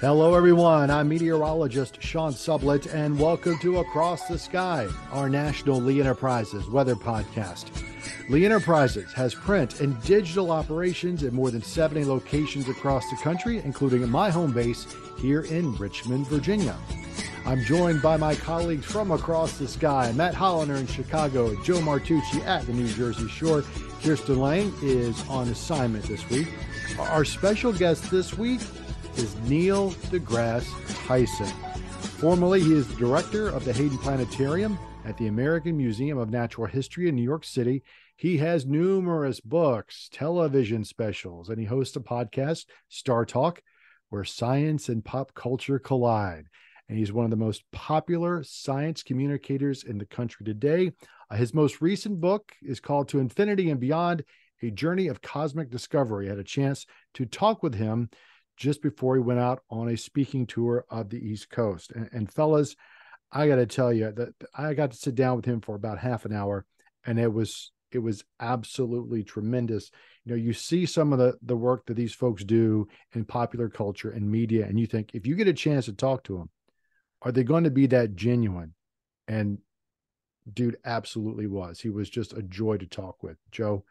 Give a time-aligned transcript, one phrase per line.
[0.00, 0.90] Hello, everyone.
[0.90, 6.94] I'm meteorologist Sean Sublette, and welcome to Across the Sky, our national Lee Enterprises weather
[6.94, 7.66] podcast.
[8.30, 13.58] Lee Enterprises has print and digital operations in more than 70 locations across the country,
[13.58, 14.86] including my home base
[15.18, 16.78] here in Richmond, Virginia.
[17.44, 22.42] I'm joined by my colleagues from across the sky Matt Holiner in Chicago, Joe Martucci
[22.46, 23.64] at the New Jersey Shore.
[24.02, 26.48] Kirsten Lang is on assignment this week.
[26.98, 28.62] Our special guest this week
[29.20, 30.72] is Neil deGrasse
[31.06, 31.46] Tyson.
[32.20, 36.66] Formerly, he is the director of the Hayden Planetarium at the American Museum of Natural
[36.66, 37.82] History in New York City.
[38.16, 43.58] He has numerous books, television specials, and he hosts a podcast, StarTalk,
[44.08, 46.46] where science and pop culture collide.
[46.88, 50.92] And he's one of the most popular science communicators in the country today.
[51.30, 54.24] Uh, his most recent book is called To Infinity and Beyond
[54.62, 56.28] A Journey of Cosmic Discovery.
[56.28, 58.08] I had a chance to talk with him
[58.60, 61.92] just before he went out on a speaking tour of the East Coast.
[61.92, 62.76] And, and fellas,
[63.32, 65.98] I got to tell you that I got to sit down with him for about
[65.98, 66.66] half an hour,
[67.04, 69.90] and it was it was absolutely tremendous.
[70.24, 73.68] You know, you see some of the the work that these folks do in popular
[73.68, 76.50] culture and media, and you think if you get a chance to talk to them,
[77.22, 78.74] are they going to be that genuine?
[79.26, 79.58] And
[80.52, 81.80] dude, absolutely was.
[81.80, 83.38] He was just a joy to talk with.
[83.50, 83.84] Joe,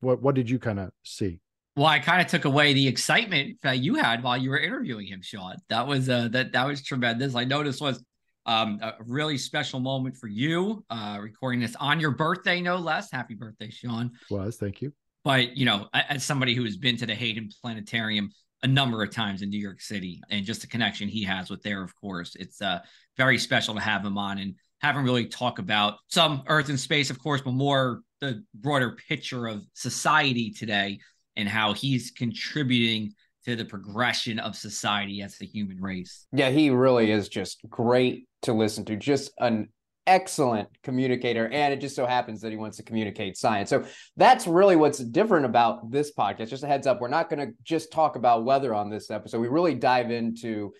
[0.00, 1.38] what what did you kind of see?
[1.76, 5.06] Well, I kind of took away the excitement that you had while you were interviewing
[5.06, 5.56] him, Sean.
[5.68, 7.34] That was uh, that that was tremendous.
[7.34, 8.02] I know this was
[8.46, 13.12] um, a really special moment for you, uh, recording this on your birthday, no less.
[13.12, 14.12] Happy birthday, Sean.
[14.30, 14.94] Was thank you.
[15.22, 18.30] But you know, as somebody who has been to the Hayden Planetarium
[18.62, 21.62] a number of times in New York City, and just the connection he has with
[21.62, 22.78] there, of course, it's uh,
[23.18, 26.80] very special to have him on and have him really talk about some Earth and
[26.80, 31.00] space, of course, but more the broader picture of society today
[31.36, 33.14] and how he's contributing
[33.44, 36.26] to the progression of society as the human race.
[36.32, 38.96] Yeah, he really is just great to listen to.
[38.96, 39.68] Just an
[40.06, 41.48] excellent communicator.
[41.48, 43.70] And it just so happens that he wants to communicate science.
[43.70, 43.84] So
[44.16, 46.48] that's really what's different about this podcast.
[46.48, 49.40] Just a heads up, we're not going to just talk about weather on this episode.
[49.40, 50.72] We really dive into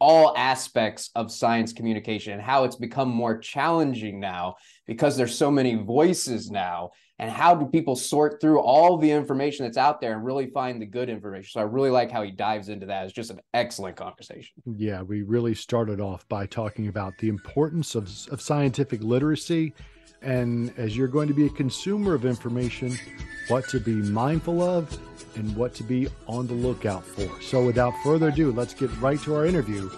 [0.00, 5.48] all aspects of science communication and how it's become more challenging now because there's so
[5.48, 6.90] many voices now
[7.22, 10.82] and how do people sort through all the information that's out there and really find
[10.82, 11.52] the good information?
[11.52, 13.04] So i really like how he dives into that.
[13.04, 14.52] It's just an excellent conversation.
[14.66, 19.72] Yeah we really started off by talking about the importance of, of scientific literacy.
[20.20, 22.98] And as you're going to be a consumer of information
[23.46, 24.98] what to be mindful of
[25.36, 27.40] and what to be on the lookout for.
[27.40, 29.88] So without further ado let's get right to our interview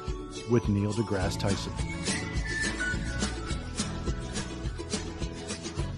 [0.51, 1.73] with neil degrasse tyson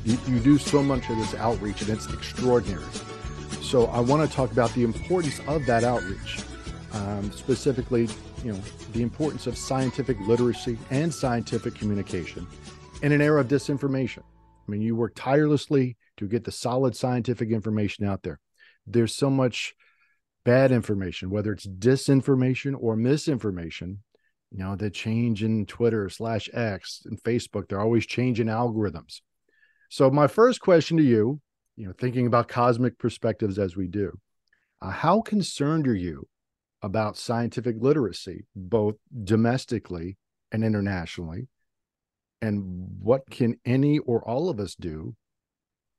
[0.06, 2.84] You, you do so much of this outreach, and it's extraordinary.
[3.60, 6.44] So I want to talk about the importance of that outreach,
[6.92, 8.08] um, specifically,
[8.44, 8.60] you know,
[8.92, 12.46] the importance of scientific literacy and scientific communication
[13.02, 14.20] in an era of disinformation.
[14.20, 18.38] I mean, you work tirelessly to get the solid scientific information out there.
[18.86, 19.74] There's so much
[20.44, 24.04] bad information, whether it's disinformation or misinformation.
[24.52, 29.20] You know, the change in Twitter slash X and Facebook, they're always changing algorithms.
[29.88, 31.40] So, my first question to you,
[31.76, 34.18] you know, thinking about cosmic perspectives as we do,
[34.80, 36.26] uh, how concerned are you
[36.82, 40.16] about scientific literacy, both domestically
[40.52, 41.48] and internationally?
[42.42, 45.14] And what can any or all of us do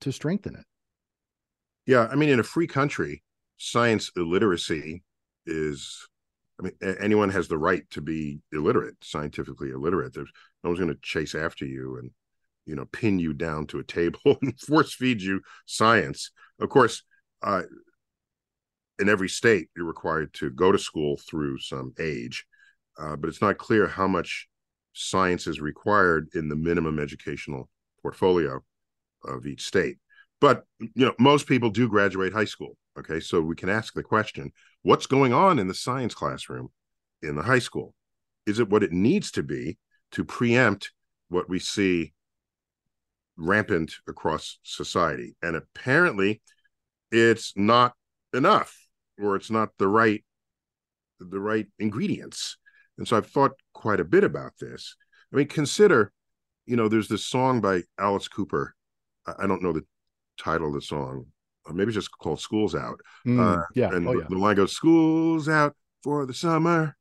[0.01, 0.65] to strengthen it?
[1.85, 3.23] Yeah, I mean, in a free country,
[3.57, 5.03] science illiteracy
[5.45, 6.07] is
[6.59, 10.13] I mean, anyone has the right to be illiterate, scientifically illiterate.
[10.13, 10.31] There's
[10.63, 12.09] no one's going to chase after you and
[12.67, 17.03] you know pin you down to a table and force feed you science of course
[17.41, 17.63] uh,
[18.99, 22.45] in every state, you're required to go to school through some age,
[22.99, 24.47] uh, but it's not clear how much
[24.93, 27.69] science is required in the minimum educational
[28.01, 28.59] portfolio
[29.25, 29.97] of each state.
[30.41, 32.77] But you know, most people do graduate high school.
[32.97, 36.69] Okay, so we can ask the question: What's going on in the science classroom
[37.21, 37.93] in the high school?
[38.45, 39.77] Is it what it needs to be
[40.13, 40.91] to preempt
[41.29, 42.13] what we see
[43.37, 45.35] rampant across society?
[45.41, 46.41] And apparently,
[47.11, 47.93] it's not
[48.33, 48.77] enough,
[49.19, 50.23] or it's not the right
[51.19, 52.57] the right ingredients.
[52.97, 54.95] And so I've thought quite a bit about this.
[55.31, 56.11] I mean, consider,
[56.65, 58.75] you know, there's this song by Alice Cooper.
[59.25, 59.85] I don't know the
[60.37, 61.25] title of the song.
[61.69, 64.25] Maybe it's just called "School's Out." Mm, uh, yeah, and oh, the, yeah.
[64.29, 66.95] the line goes, "School's out for the summer,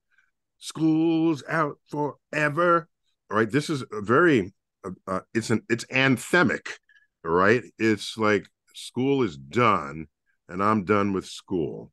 [0.59, 2.89] school's out forever."
[3.31, 4.53] All right, this is a very,
[4.85, 6.69] uh, uh, it's an it's anthemic,
[7.25, 7.63] right?
[7.79, 10.07] It's like school is done,
[10.49, 11.93] and I'm done with school,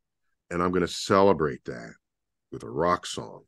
[0.50, 1.92] and I'm going to celebrate that
[2.52, 3.42] with a rock song.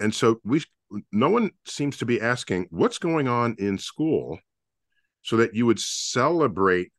[0.00, 0.62] And so we,
[1.10, 4.38] no one seems to be asking what's going on in school,
[5.22, 6.92] so that you would celebrate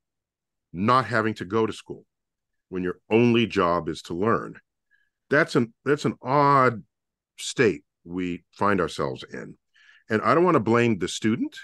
[0.74, 2.06] not having to go to school
[2.69, 4.56] when your only job is to learn.
[5.30, 6.83] That's an that's an odd
[7.38, 9.57] state we find ourselves in.
[10.09, 11.57] And I don't want to blame the student.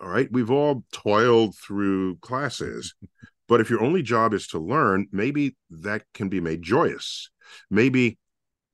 [0.00, 2.94] All right, we've all toiled through classes,
[3.48, 7.30] but if your only job is to learn, maybe that can be made joyous.
[7.70, 8.18] Maybe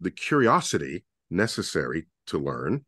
[0.01, 2.85] the curiosity necessary to learn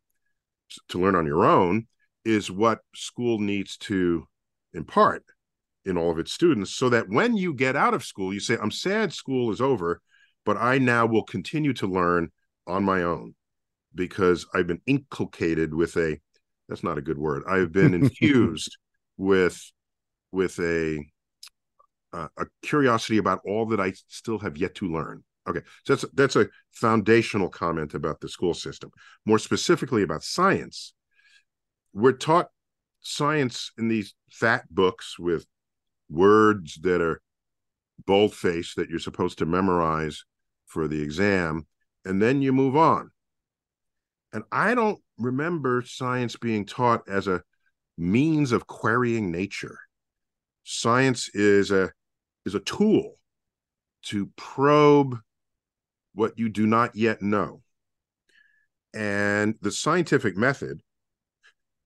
[0.89, 1.87] to learn on your own
[2.25, 4.27] is what school needs to
[4.73, 5.25] impart
[5.85, 8.57] in all of its students so that when you get out of school you say
[8.63, 10.01] i'm sad school is over
[10.45, 12.31] but i now will continue to learn
[12.67, 13.35] on my own
[13.95, 16.19] because i've been inculcated with a
[16.73, 17.43] that's not a good word.
[17.47, 18.79] I've been infused
[19.19, 19.61] with
[20.33, 21.05] with a
[22.15, 25.23] uh, a curiosity about all that i still have yet to learn.
[25.49, 28.91] Okay so that's that's a foundational comment about the school system.
[29.27, 30.95] More specifically about science
[31.93, 32.49] we're taught
[33.03, 35.45] science in these fat books with
[36.09, 37.21] words that are
[38.07, 40.25] bold-faced that you're supposed to memorize
[40.67, 41.67] for the exam
[42.07, 43.11] and then you move on
[44.33, 47.43] and i don't remember science being taught as a
[47.99, 49.79] means of querying nature
[50.65, 51.91] science is a
[52.45, 53.15] is a tool
[54.03, 55.19] to probe
[56.15, 57.63] what you do not yet know
[58.95, 60.81] and the scientific method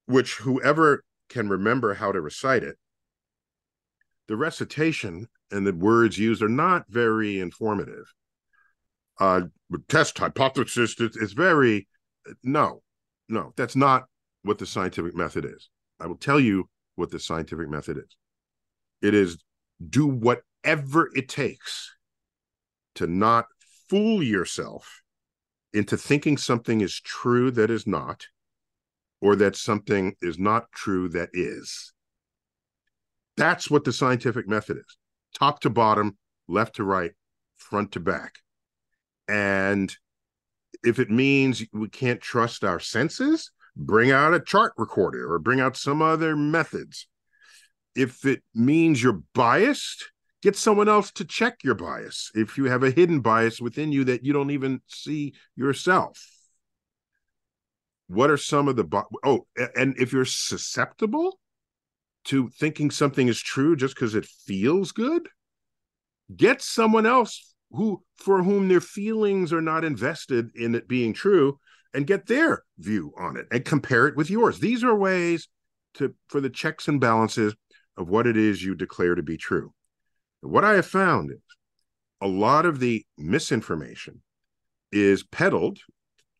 [0.05, 2.77] which whoever can remember how to recite it
[4.27, 8.13] the recitation and the words used are not very informative.
[9.19, 9.41] Uh,
[9.87, 11.87] test hypothesis, it's, very,
[12.43, 12.81] no,
[13.29, 14.05] no, that's not
[14.43, 15.69] what the scientific method is.
[15.99, 18.15] I will tell you what the scientific method is.
[19.01, 19.37] It is
[19.89, 21.95] do whatever it takes
[22.95, 23.45] to not
[23.89, 25.01] fool yourself
[25.73, 28.25] into thinking something is true that is not,
[29.21, 31.93] or that something is not true that is.
[33.35, 34.97] That's what the scientific method is
[35.37, 37.11] top to bottom, left to right,
[37.57, 38.35] front to back.
[39.27, 39.95] And
[40.83, 45.59] if it means we can't trust our senses, bring out a chart recorder or bring
[45.59, 47.07] out some other methods.
[47.95, 50.11] If it means you're biased,
[50.41, 52.31] get someone else to check your bias.
[52.35, 56.23] If you have a hidden bias within you that you don't even see yourself.
[58.07, 61.39] What are some of the oh, and if you're susceptible,
[62.27, 65.29] to thinking something is true just because it feels good
[66.35, 71.59] get someone else who for whom their feelings are not invested in it being true
[71.93, 74.59] and get their view on it and compare it with yours.
[74.59, 75.47] These are ways
[75.95, 77.55] to for the checks and balances
[77.97, 79.73] of what it is you declare to be true.
[80.41, 81.37] What i have found is
[82.21, 84.21] a lot of the misinformation
[84.91, 85.79] is peddled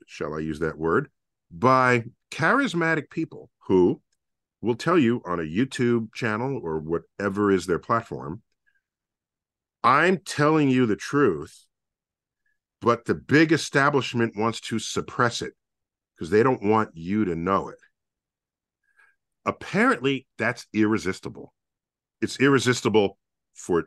[0.06, 1.10] shall i use that word
[1.52, 4.02] by charismatic people who
[4.62, 8.42] will tell you on a YouTube channel or whatever is their platform,
[9.88, 11.66] I'm telling you the truth,
[12.82, 15.54] but the big establishment wants to suppress it
[16.14, 17.78] because they don't want you to know it.
[19.46, 21.54] Apparently, that's irresistible.
[22.22, 23.18] It's irresistible
[23.54, 23.86] for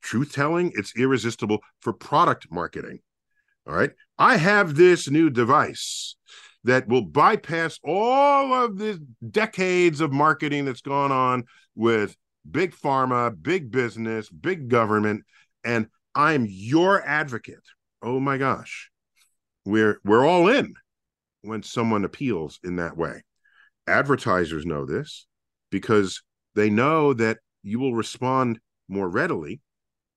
[0.00, 3.00] truth telling, it's irresistible for product marketing.
[3.66, 3.90] All right.
[4.16, 6.16] I have this new device
[6.64, 12.16] that will bypass all of the decades of marketing that's gone on with
[12.48, 15.24] big pharma, big business, big government,
[15.64, 17.64] and I'm your advocate.
[18.02, 18.90] Oh my gosh.
[19.64, 20.74] We're we're all in
[21.42, 23.22] when someone appeals in that way.
[23.86, 25.26] Advertisers know this
[25.70, 26.22] because
[26.54, 29.60] they know that you will respond more readily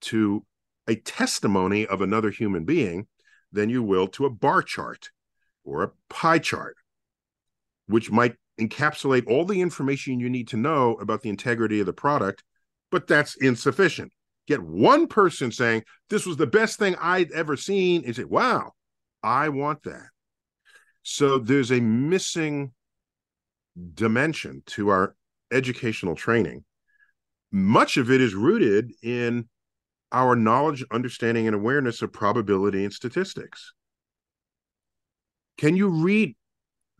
[0.01, 0.46] to
[0.88, 3.08] a testimony of another human being
[3.51, 5.10] than you will to a bar chart
[5.63, 6.75] or a pie chart,
[7.88, 11.94] which might encapsulate all the information you need to know about the integrity of the
[11.94, 12.44] product,
[12.91, 14.12] but that's insufficient.
[14.48, 18.74] Get one person saying, This was the best thing I'd ever seen, Is it, Wow,
[19.24, 20.08] I want that.
[21.03, 22.74] So there's a missing
[23.94, 25.15] dimension to our
[25.51, 26.63] educational training.
[27.51, 29.50] Much of it is rooted in
[30.12, 33.74] our knowledge, understanding, and awareness of probability and statistics.
[35.58, 36.36] Can you read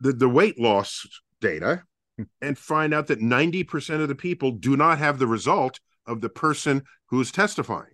[0.00, 1.06] the, the weight loss
[1.42, 1.82] data
[2.40, 6.30] and find out that 90% of the people do not have the result of the
[6.30, 7.92] person who's testifying?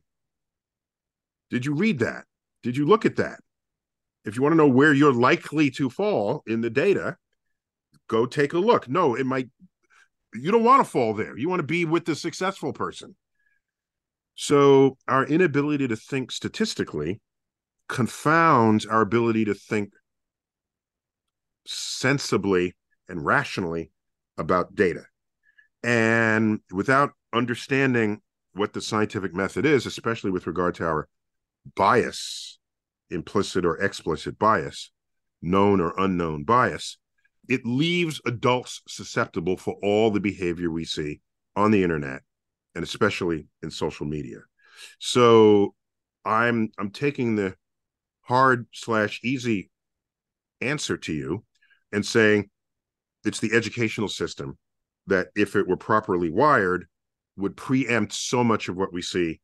[1.51, 2.25] Did you read that?
[2.63, 3.41] Did you look at that?
[4.25, 7.17] If you want to know where you're likely to fall in the data,
[8.09, 8.89] go take a look.
[8.89, 9.49] No, it might,
[10.35, 11.37] you don't want to fall there.
[11.37, 13.17] You want to be with the successful person.
[14.35, 17.21] So our inability to think statistically
[17.89, 19.93] confounds our ability to think
[21.67, 22.75] sensibly
[23.09, 23.91] and rationally
[24.37, 25.05] about data.
[25.83, 28.21] And without understanding
[28.53, 31.09] what the scientific method is, especially with regard to our
[31.77, 32.59] bias,
[33.11, 34.91] implicit or explicit bias,
[35.41, 36.99] known or unknown bias,
[37.49, 41.21] it leaves adults susceptible for all the behavior we see
[41.57, 42.23] on the internet
[42.75, 44.39] and especially in social media.
[44.99, 45.75] So
[46.25, 47.55] I'm I'm taking the
[48.23, 49.71] hard slash easy
[50.61, 51.45] answer to you
[51.93, 52.51] and saying
[53.29, 54.59] it's the educational system
[55.07, 56.87] that if it were properly wired
[57.37, 59.41] would preempt so much of what we see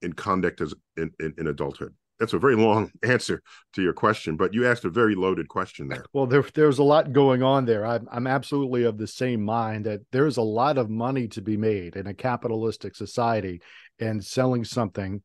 [0.00, 4.36] in conduct as in, in, in adulthood that's a very long answer to your question,
[4.36, 6.04] but you asked a very loaded question there.
[6.12, 7.84] Well, there, there's a lot going on there.
[7.84, 11.56] I'm, I'm absolutely of the same mind that there's a lot of money to be
[11.56, 13.60] made in a capitalistic society
[13.98, 15.20] and selling something,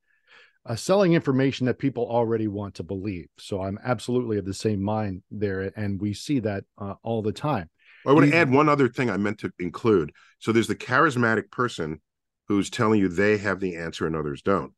[0.66, 3.28] uh, selling information that people already want to believe.
[3.38, 5.72] So I'm absolutely of the same mind there.
[5.76, 7.70] And we see that uh, all the time.
[8.08, 10.14] I want to add one other thing I meant to include.
[10.40, 12.00] So there's the charismatic person
[12.48, 14.72] who's telling you they have the answer and others don't.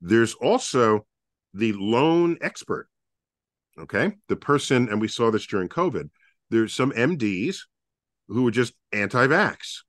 [0.00, 1.04] There's also
[1.52, 2.88] the lone expert.
[3.78, 4.12] Okay.
[4.28, 6.08] The person, and we saw this during COVID,
[6.50, 7.58] there's some MDs
[8.28, 9.80] who are just anti vax.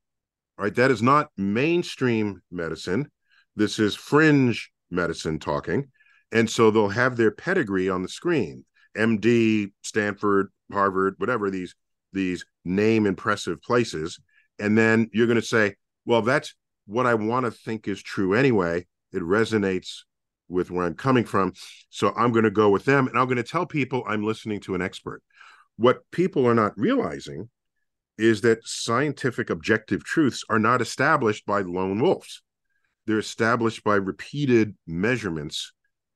[0.58, 0.74] Right.
[0.74, 3.12] That is not mainstream medicine.
[3.56, 5.90] This is fringe medicine talking.
[6.32, 8.66] And so they'll have their pedigree on the screen
[8.98, 11.76] MD, Stanford, Harvard, whatever these
[12.18, 14.20] these name impressive places.
[14.60, 16.54] And then you're going to say, well, that's
[16.86, 18.86] what I want to think is true anyway.
[19.14, 20.00] It resonates
[20.50, 21.54] with where I'm coming from.
[21.90, 24.60] So I'm going to go with them and I'm going to tell people I'm listening
[24.62, 25.22] to an expert.
[25.78, 27.50] What people are not realizing
[28.18, 32.42] is that scientific objective truths are not established by lone wolves.
[33.06, 35.72] They're established by repeated measurements,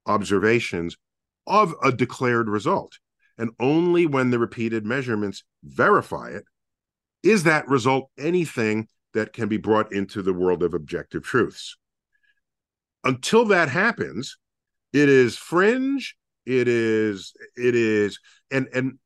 [0.08, 0.98] observations
[1.46, 2.98] of a declared result.
[3.38, 6.44] And only when the repeated measurements verify it
[7.24, 11.78] is that result anything that can be brought into the world of objective truths
[13.04, 14.38] until that happens,
[14.94, 16.16] it is fringe.
[16.46, 18.20] It is, it is,
[18.50, 18.98] and and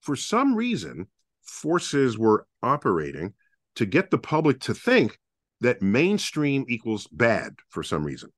[0.00, 1.08] for some reason,
[1.42, 3.34] forces were operating
[3.74, 5.18] to get the public to think
[5.60, 8.30] that mainstream equals bad for some reason.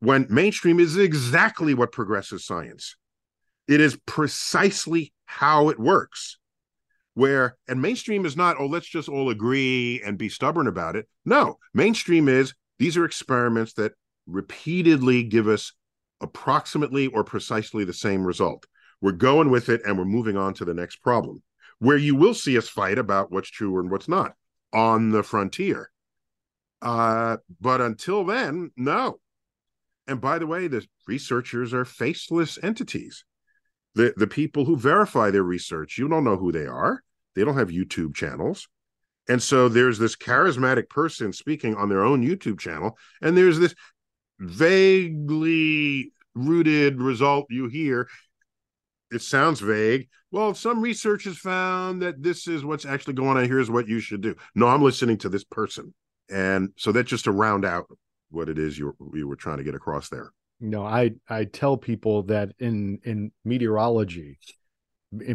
[0.00, 2.96] When mainstream is exactly what progresses science.
[3.68, 6.38] It is precisely how it works.
[7.14, 11.08] Where, and mainstream is not, oh, let's just all agree and be stubborn about it.
[11.24, 13.92] No, mainstream is these are experiments that
[14.26, 15.72] repeatedly give us
[16.20, 18.66] approximately or precisely the same result.
[19.00, 21.42] We're going with it and we're moving on to the next problem,
[21.78, 24.34] where you will see us fight about what's true and what's not
[24.72, 25.90] on the frontier.
[26.80, 29.18] Uh, but until then, no.
[30.06, 33.24] And by the way, the researchers are faceless entities.
[33.94, 37.02] The the people who verify their research, you don't know who they are.
[37.34, 38.68] They don't have YouTube channels.
[39.28, 43.74] And so there's this charismatic person speaking on their own YouTube channel, and there's this
[44.38, 48.08] vaguely rooted result you hear.
[49.10, 50.08] It sounds vague.
[50.30, 54.00] Well some research has found that this is what's actually going on here's what you
[54.00, 54.34] should do.
[54.54, 55.94] No i'm listening to this person.
[56.30, 57.86] And so that's just to round out
[58.30, 60.30] what it is you you were trying to get across there
[60.60, 64.38] no i i tell people that in in meteorology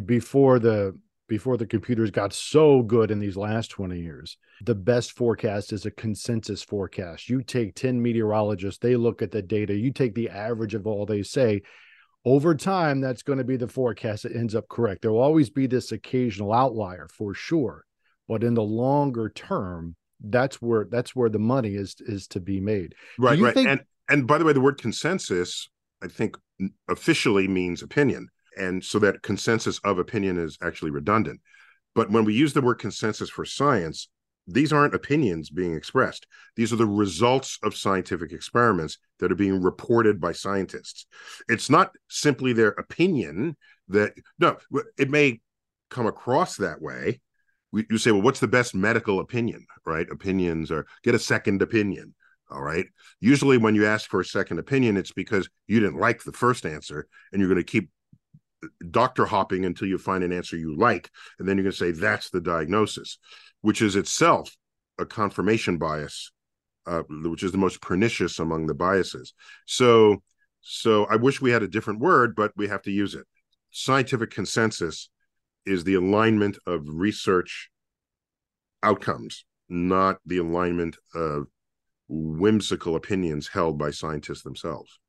[0.06, 4.38] before the before the computers got so good in these last 20 years.
[4.62, 7.30] The best forecast is a consensus forecast.
[7.30, 11.06] You take 10 meteorologists, they look at the data, you take the average of all
[11.06, 11.62] they say.
[12.25, 15.01] Over time, that's going to be the forecast that ends up correct.
[15.01, 17.84] There will always be this occasional outlier for sure.
[18.27, 22.62] But in the longer term, that's where that's where the money is is to be
[22.62, 22.96] made.
[23.18, 23.53] Right, right.
[23.53, 25.69] Think- and and by the way, the word consensus,
[26.01, 26.38] I think,
[26.89, 31.41] officially means opinion, and so that consensus of opinion is actually redundant.
[31.95, 34.10] But when we use the word consensus for science,
[34.48, 36.27] these aren't opinions being expressed.
[36.55, 41.05] These are the results of scientific experiments that are being reported by scientists.
[41.48, 43.55] It's not simply their opinion
[43.88, 44.57] that, no,
[44.98, 45.39] it may
[45.89, 47.22] come across that way.
[47.72, 50.07] You say, well, what's the best medical opinion, right?
[50.12, 52.13] Opinions are get a second opinion.
[52.50, 52.85] All right.
[53.19, 56.65] Usually, when you ask for a second opinion, it's because you didn't like the first
[56.65, 57.89] answer and you're going to keep
[58.91, 61.09] doctor hopping until you find an answer you like.
[61.39, 63.17] And then you're going to say, that's the diagnosis
[63.63, 64.55] which is itself
[65.00, 66.31] a confirmation bias,
[66.85, 69.33] uh, which is the most pernicious among the biases.
[69.65, 70.21] So,
[70.62, 73.25] so I wish we had a different word, but we have to use it.
[73.71, 75.09] Scientific consensus
[75.65, 77.69] is the alignment of research
[78.83, 81.47] outcomes, not the alignment of
[82.07, 85.00] whimsical opinions held by scientists themselves.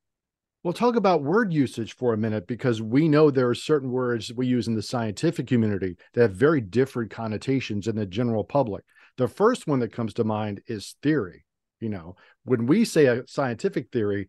[0.63, 4.33] We'll talk about word usage for a minute because we know there are certain words
[4.33, 8.83] we use in the scientific community that have very different connotations in the general public.
[9.19, 11.45] The first one that comes to mind is theory.
[11.81, 14.29] You know, when we say a scientific theory,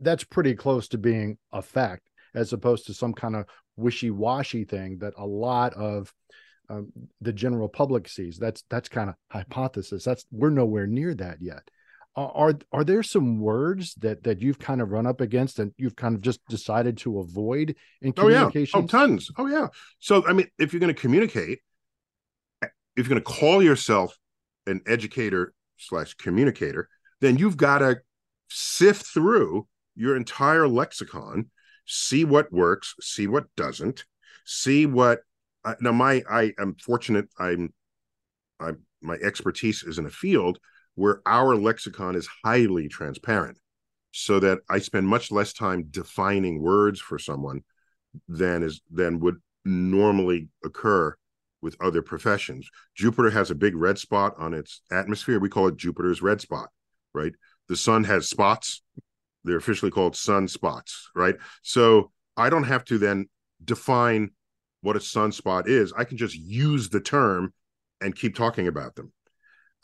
[0.00, 3.46] that's pretty close to being a fact as opposed to some kind of
[3.76, 6.12] wishy-washy thing that a lot of
[6.68, 8.38] um, the general public sees.
[8.38, 10.02] That's that's kind of hypothesis.
[10.02, 11.70] That's we're nowhere near that yet
[12.16, 15.96] are are there some words that that you've kind of run up against and you've
[15.96, 18.78] kind of just decided to avoid in communication?
[18.78, 19.30] Oh yeah, oh tons.
[19.36, 19.68] Oh yeah.
[20.00, 21.60] So I mean, if you're going to communicate,
[22.62, 24.16] if you're going to call yourself
[24.66, 26.88] an educator slash communicator,
[27.20, 27.98] then you've got to
[28.48, 31.50] sift through your entire lexicon,
[31.86, 34.04] see what works, see what doesn't,
[34.44, 35.20] see what.
[35.64, 37.28] Uh, now, my I am fortunate.
[37.38, 37.74] I'm,
[38.58, 40.58] I'm my expertise is in a field
[40.96, 43.58] where our lexicon is highly transparent
[44.10, 47.62] so that I spend much less time defining words for someone
[48.28, 51.14] than is than would normally occur
[51.62, 52.68] with other professions.
[52.94, 55.38] Jupiter has a big red spot on its atmosphere.
[55.38, 56.70] We call it Jupiter's red spot,
[57.14, 57.32] right?
[57.68, 58.82] The sun has spots.
[59.44, 61.36] They're officially called sunspots, right?
[61.62, 63.28] So I don't have to then
[63.64, 64.30] define
[64.80, 65.92] what a sunspot is.
[65.96, 67.52] I can just use the term
[68.00, 69.12] and keep talking about them.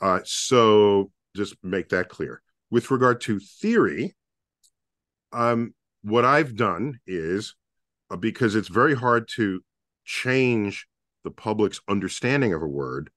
[0.03, 2.41] Uh, so just make that clear.
[2.69, 4.13] With regard to theory,
[5.31, 7.55] um, what I've done is
[8.11, 9.61] uh, because it's very hard to
[10.03, 10.87] change
[11.23, 13.11] the public's understanding of a word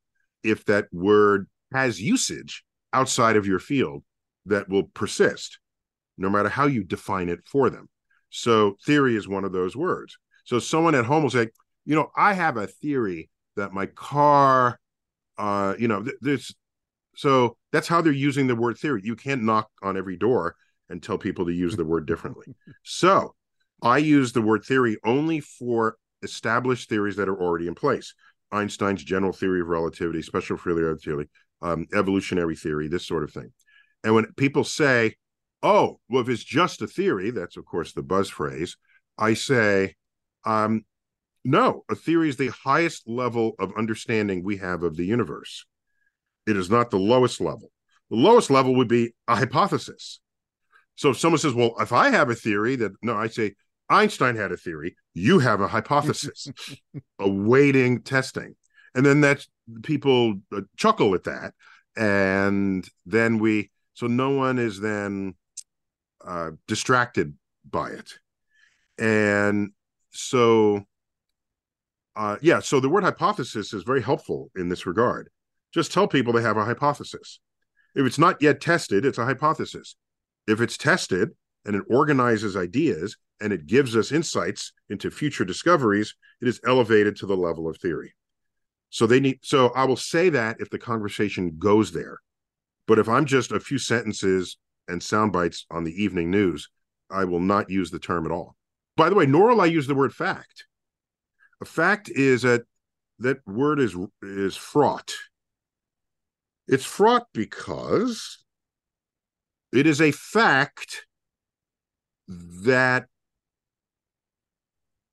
[0.45, 4.05] if that word has usage outside of your field
[4.47, 5.59] that will persist
[6.17, 7.89] no matter how you define it for them.
[8.31, 10.17] So theory is one of those words.
[10.45, 11.49] So someone at home will say,
[11.85, 14.79] you know, I have a theory that my car,
[15.37, 16.55] uh, you know, th- there's
[17.17, 19.01] so that's how they're using the word theory.
[19.03, 20.55] You can't knock on every door
[20.89, 22.55] and tell people to use the word differently.
[22.85, 23.35] So
[23.83, 28.15] I use the word theory only for established theories that are already in place.
[28.53, 31.29] Einstein's general theory of relativity, special relativity,
[31.63, 33.53] um, evolutionary theory, this sort of thing.
[34.05, 35.17] And when people say,
[35.63, 38.77] oh, well, if it's just a theory, that's of course the buzz phrase,
[39.19, 39.95] I say,
[40.45, 40.85] um,
[41.45, 45.65] no, a theory is the highest level of understanding we have of the universe.
[46.47, 47.71] It is not the lowest level.
[48.11, 50.21] The lowest level would be a hypothesis.
[50.95, 53.55] So if someone says, well, if I have a theory that, no, I say,
[53.89, 56.49] Einstein had a theory, you have a hypothesis,
[57.19, 58.57] awaiting testing.
[58.95, 59.49] And then that's
[59.83, 61.53] people uh, chuckle at that.
[61.97, 65.35] And then we, so no one is then
[66.25, 67.35] uh, distracted
[67.69, 68.15] by it.
[68.99, 69.73] And
[70.11, 70.85] so,
[72.15, 75.29] uh, yeah, so the word hypothesis is very helpful in this regard.
[75.77, 77.39] Just tell people they have a hypothesis.
[77.95, 79.95] If it's not yet tested, it's a hypothesis.
[80.49, 81.33] If it's tested
[81.67, 87.15] and it organizes ideas and it gives us insights into future discoveries, it is elevated
[87.17, 88.15] to the level of theory.
[88.89, 92.21] So they need so I will say that if the conversation goes there.
[92.87, 94.57] But if I'm just a few sentences
[94.89, 96.71] and sound bites on the evening news,
[97.11, 98.57] I will not use the term at all.
[98.97, 100.65] By the way, nor will I use the word fact.
[101.61, 102.63] A fact is that
[103.19, 105.13] that word is is fraught
[106.69, 108.45] it's fraught because
[109.73, 111.07] it is a fact
[112.29, 113.07] that,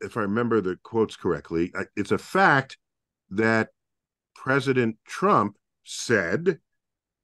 [0.02, 2.78] if I remember the quotes correctly, it's a fact
[3.30, 3.70] that
[4.36, 6.60] President Trump said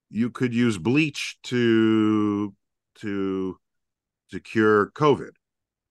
[0.10, 2.54] you could use bleach to
[2.96, 3.58] to
[4.32, 5.32] to cure COVID,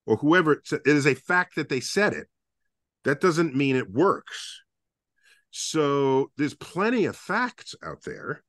[0.07, 2.29] or whoever it is a fact that they said it.
[3.05, 4.63] That doesn't mean it works.
[5.51, 8.43] So there's plenty of facts out there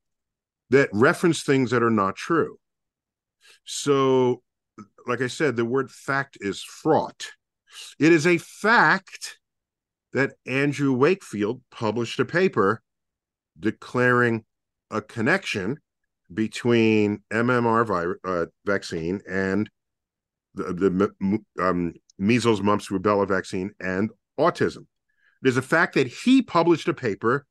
[0.70, 2.58] that reference things that are not true.
[3.64, 4.42] So,
[5.08, 7.32] like I said, the word fact is fraught.
[8.00, 9.40] It is a fact
[10.14, 12.82] that Andrew Wakefield published a paper
[13.60, 14.46] declaring
[14.92, 15.78] a connection
[16.34, 19.70] between MMR virus, uh, vaccine and
[20.56, 24.86] the, the um, measles, mumps, rubella vaccine and autism.
[25.42, 27.46] There's a fact that he published a paper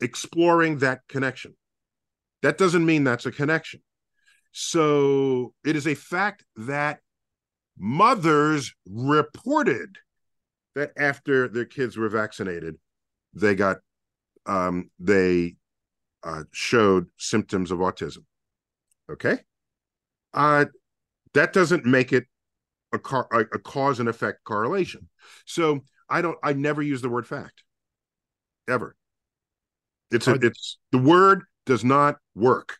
[0.00, 1.54] exploring that connection.
[2.42, 3.80] That doesn't mean that's a connection.
[4.52, 7.00] So it is a fact that
[7.76, 9.96] mothers reported
[10.74, 12.76] that after their kids were vaccinated,
[13.32, 13.78] they got
[14.46, 15.56] um, they
[16.22, 18.24] uh, showed symptoms of autism.
[19.10, 19.38] Okay,
[20.34, 20.66] uh,
[21.32, 22.26] that doesn't make it
[22.92, 25.08] a, car- a, a cause and effect correlation.
[25.46, 25.80] So
[26.14, 26.38] I don't.
[26.44, 27.64] I never use the word fact
[28.68, 28.94] ever.
[30.12, 32.78] It's a, it's the word does not work.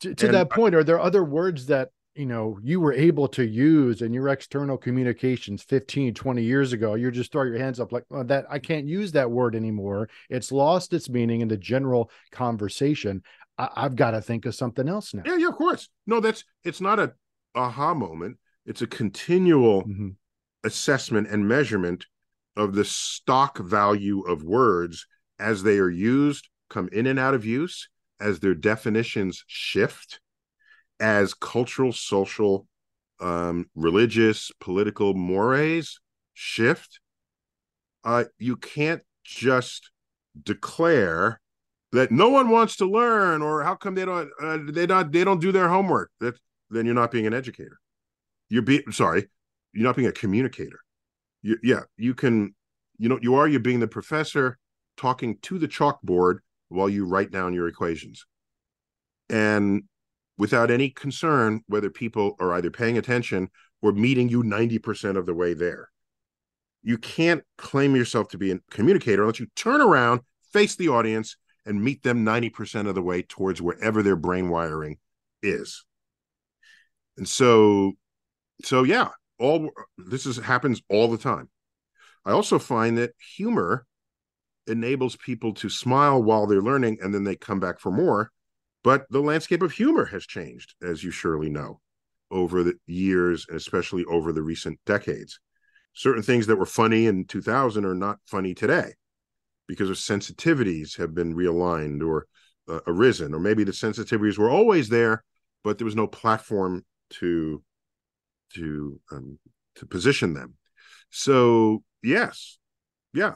[0.00, 3.46] To, to that point, are there other words that you know you were able to
[3.46, 7.92] use in your external communications 15 20 years ago you just throw your hands up
[7.92, 11.56] like oh, that i can't use that word anymore it's lost its meaning in the
[11.56, 13.22] general conversation
[13.56, 16.42] I, have got to think of something else now yeah yeah of course no that's
[16.64, 17.12] it's not a
[17.54, 20.08] aha moment it's a continual mm-hmm.
[20.64, 22.06] Assessment and measurement
[22.56, 25.06] of the stock value of words
[25.38, 27.88] as they are used come in and out of use
[28.20, 30.20] as their definitions shift
[31.00, 32.66] as cultural, social,
[33.20, 36.00] um, religious, political mores
[36.34, 37.00] shift,
[38.04, 39.90] uh, you can't just
[40.42, 41.40] declare
[41.92, 45.24] that no one wants to learn or how come they don't uh, they not they
[45.24, 46.10] don't do their homework.
[46.20, 46.38] That
[46.70, 47.78] then you're not being an educator.
[48.48, 49.28] You're being sorry
[49.72, 50.80] you're not being a communicator
[51.42, 52.54] you, yeah you can
[52.98, 54.58] you know you are you're being the professor
[54.96, 58.26] talking to the chalkboard while you write down your equations
[59.30, 59.82] and
[60.36, 63.48] without any concern whether people are either paying attention
[63.82, 65.90] or meeting you 90% of the way there.
[66.82, 70.20] You can't claim yourself to be a communicator unless you turn around,
[70.52, 74.96] face the audience, and meet them 90% of the way towards wherever their brain wiring
[75.42, 75.84] is.
[77.18, 77.92] And so,
[78.64, 79.08] so yeah,
[79.40, 81.48] all this is happens all the time.
[82.24, 83.86] I also find that humor
[84.66, 88.30] enables people to smile while they're learning and then they come back for more
[88.82, 91.80] but the landscape of humor has changed, as you surely know,
[92.30, 95.38] over the years, and especially over the recent decades.
[95.92, 98.94] Certain things that were funny in 2000 are not funny today
[99.66, 102.26] because of sensitivities have been realigned or
[102.68, 105.24] uh, arisen, or maybe the sensitivities were always there,
[105.62, 107.62] but there was no platform to
[108.54, 109.38] to um,
[109.76, 110.54] to position them.
[111.10, 112.58] So yes,
[113.12, 113.34] yeah,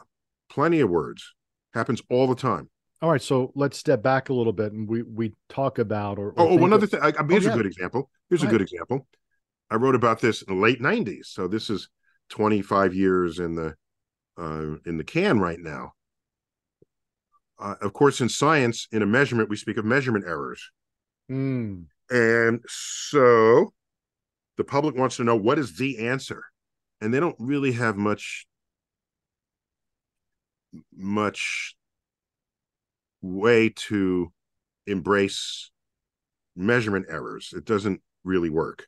[0.49, 1.35] plenty of words
[1.73, 2.71] happens all the time.
[3.03, 6.29] All right, so let's step back a little bit and we we talk about or,
[6.31, 7.01] or oh, oh one other thing.
[7.03, 7.55] I, mean here's oh, yeah.
[7.55, 8.11] a good example.
[8.31, 9.07] Here's a good example.
[9.71, 11.89] I wrote about this in the late '90s, so this is
[12.31, 13.75] 25 years in the
[14.39, 15.93] uh, in the can right now.
[17.59, 20.71] Uh, of course, in science, in a measurement, we speak of measurement errors,
[21.31, 21.85] mm.
[22.11, 23.73] and so
[24.57, 26.45] the public wants to know what is the answer,
[27.01, 28.47] and they don't really have much
[30.97, 31.77] much
[33.23, 34.33] way to
[34.87, 35.71] embrace
[36.57, 37.53] measurement errors.
[37.57, 38.87] It doesn't really work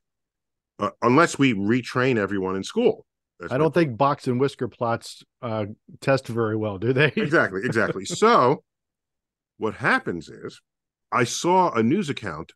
[0.79, 3.07] uh, unless we retrain everyone in school.
[3.39, 5.67] That's I don't think box and whisker plots uh,
[6.01, 7.13] test very well, do they?
[7.17, 8.05] exactly, exactly.
[8.07, 8.63] so,
[9.59, 10.61] what happens is,
[11.13, 12.53] I saw a news account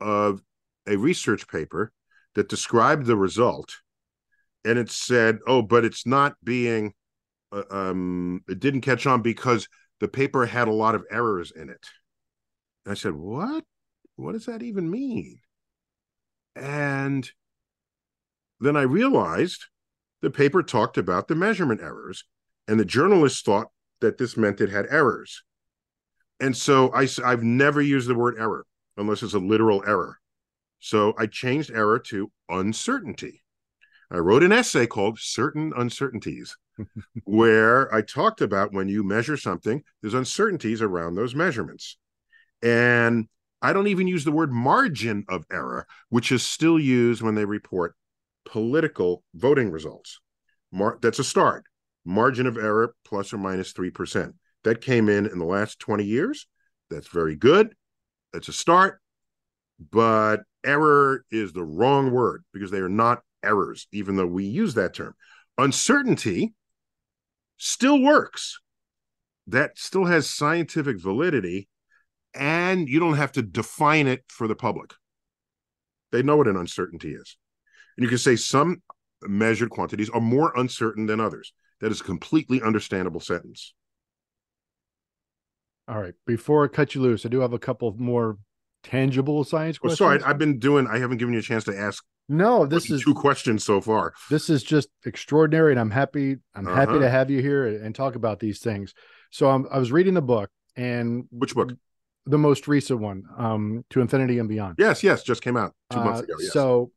[0.00, 0.40] of
[0.86, 1.92] a research paper
[2.34, 3.76] that described the result,
[4.64, 6.94] and it said, "Oh, but it's not being,
[7.52, 9.68] uh, um, it didn't catch on because
[10.00, 11.86] the paper had a lot of errors in it.
[12.84, 13.64] And I said, What?
[14.16, 15.40] What does that even mean?
[16.54, 17.28] And
[18.60, 19.64] then I realized
[20.20, 22.24] the paper talked about the measurement errors,
[22.68, 23.68] and the journalists thought
[24.00, 25.42] that this meant it had errors.
[26.38, 28.66] And so I, I've never used the word error
[28.96, 30.18] unless it's a literal error.
[30.84, 33.42] So I changed error to uncertainty.
[34.10, 36.58] I wrote an essay called Certain Uncertainties
[37.24, 41.96] where I talked about when you measure something, there's uncertainties around those measurements.
[42.62, 43.28] And
[43.62, 47.46] I don't even use the word margin of error, which is still used when they
[47.46, 47.96] report
[48.44, 50.20] political voting results.
[50.70, 51.64] Mar- that's a start.
[52.04, 54.34] Margin of error plus or minus 3%.
[54.64, 56.46] That came in in the last 20 years.
[56.90, 57.74] That's very good.
[58.34, 59.00] That's a start.
[59.90, 64.74] But error is the wrong word because they are not errors, even though we use
[64.74, 65.14] that term.
[65.58, 66.54] Uncertainty
[67.56, 68.60] still works.
[69.46, 71.68] That still has scientific validity,
[72.34, 74.92] and you don't have to define it for the public.
[76.12, 77.36] They know what an uncertainty is.
[77.96, 78.82] And you can say some
[79.22, 81.52] measured quantities are more uncertain than others.
[81.80, 83.74] That is a completely understandable sentence.
[85.86, 86.14] All right.
[86.26, 88.38] Before I cut you loose, I do have a couple more
[88.84, 89.98] tangible science Well, questions.
[90.20, 90.86] sorry, I've been doing.
[90.86, 94.14] I haven't given you a chance to ask no, this is two questions so far.
[94.30, 96.36] this is just extraordinary, and I'm happy.
[96.54, 97.00] I'm happy Uh-huh.
[97.00, 98.94] to have you here and talk about these things.
[99.30, 101.72] So I'm, I was reading the book, and Which book?
[102.24, 104.76] the most recent one, um, to infinity and beyond.
[104.78, 106.34] Yes, yes, just came out two months Uh, ago.
[106.38, 106.52] Yes.
[106.54, 106.92] So,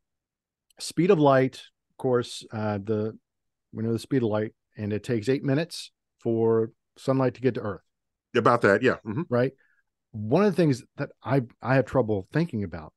[0.80, 1.56] speed of light,
[1.91, 3.17] of course, uh, the
[3.73, 7.56] we know the speed of light, and it takes eight minutes for sunlight to get
[7.56, 7.82] to Earth.
[8.36, 8.95] about that, yeah.
[9.06, 9.26] mhm.
[9.30, 9.52] Right.
[10.18, 12.92] One of the things that I I have trouble thinking about,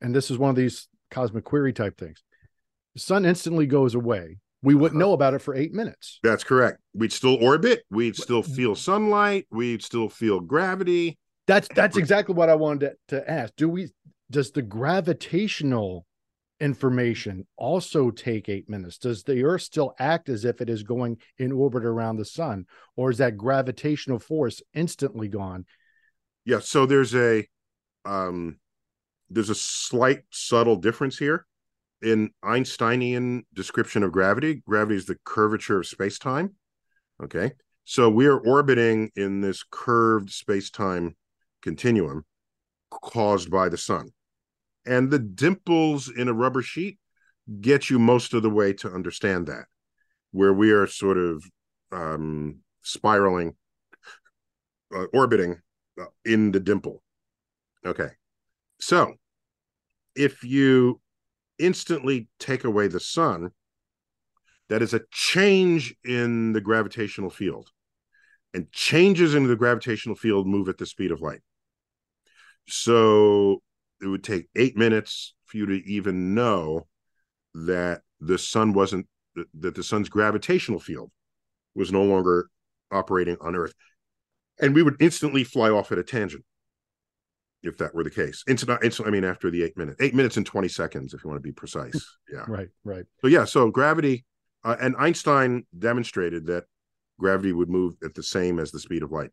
[0.00, 2.22] and this is one of these cosmic query type things.
[2.94, 4.38] The sun instantly goes away.
[4.62, 5.08] We wouldn't Uh-huh.
[5.10, 6.20] know about it for eight minutes.
[6.22, 6.78] That's correct.
[6.94, 7.84] We'd still orbit.
[7.90, 9.46] We'd still feel sunlight.
[9.50, 11.18] We'd still feel gravity.
[11.46, 13.52] That's that's exactly what I wanted to, to ask.
[13.56, 13.90] Do we
[14.30, 16.06] does the gravitational
[16.60, 18.96] information also take eight minutes?
[18.96, 22.64] Does the Earth still act as if it is going in orbit around the sun,
[22.96, 25.66] or is that gravitational force instantly gone?
[26.44, 26.60] Yeah.
[26.60, 27.46] So there's a
[28.04, 28.58] um
[29.30, 31.46] there's a slight subtle difference here
[32.02, 34.62] in Einsteinian description of gravity.
[34.66, 36.54] Gravity is the curvature of space-time.
[37.22, 37.52] Okay.
[37.84, 41.16] So we're orbiting in this curved space-time
[41.62, 42.24] continuum
[42.90, 44.10] caused by the sun.
[44.86, 46.98] And the dimples in a rubber sheet
[47.60, 49.64] get you most of the way to understand that,
[50.32, 51.44] where we are sort of
[51.90, 53.54] um, spiraling,
[54.94, 55.60] uh, orbiting
[56.24, 57.02] in the dimple.
[57.84, 58.10] Okay.
[58.80, 59.14] So
[60.14, 61.00] if you
[61.58, 63.50] instantly take away the sun,
[64.68, 67.68] that is a change in the gravitational field.
[68.54, 71.40] And changes in the gravitational field move at the speed of light.
[72.68, 73.62] So
[74.00, 76.86] it would take eight minutes for you to even know
[77.54, 79.06] that the sun wasn't,
[79.58, 81.10] that the sun's gravitational field
[81.74, 82.48] was no longer
[82.92, 83.74] operating on Earth.
[84.60, 86.44] And we would instantly fly off at a tangent
[87.64, 88.44] if that were the case.
[88.46, 91.30] Instant, instant, I mean, after the eight minutes, eight minutes and 20 seconds, if you
[91.30, 92.18] want to be precise.
[92.32, 92.44] Yeah.
[92.48, 93.04] Right, right.
[93.20, 94.24] So, yeah, so gravity,
[94.64, 96.64] uh, and Einstein demonstrated that
[97.18, 99.30] gravity would move at the same as the speed of light.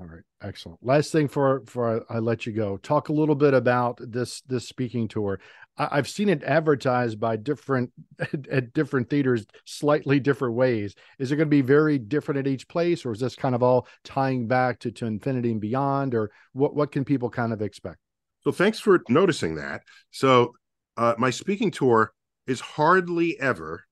[0.00, 0.78] All right, excellent.
[0.82, 2.78] Last thing for for I, I let you go.
[2.78, 5.40] Talk a little bit about this this speaking tour.
[5.76, 7.90] I, I've seen it advertised by different
[8.50, 10.94] at different theaters, slightly different ways.
[11.18, 13.62] Is it going to be very different at each place, or is this kind of
[13.62, 17.62] all tying back to to infinity and beyond, or what what can people kind of
[17.62, 17.98] expect?
[18.42, 19.82] So, thanks for noticing that.
[20.10, 20.54] So,
[20.96, 22.12] uh, my speaking tour
[22.46, 23.84] is hardly ever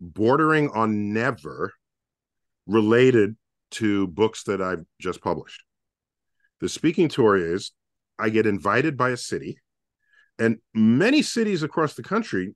[0.00, 1.72] bordering on never
[2.66, 3.36] related
[3.70, 5.62] to books that I've just published.
[6.60, 7.72] The speaking tour is
[8.18, 9.58] I get invited by a city,
[10.38, 12.54] and many cities across the country,